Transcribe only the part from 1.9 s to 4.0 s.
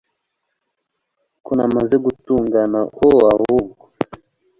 gutungana o ahubwo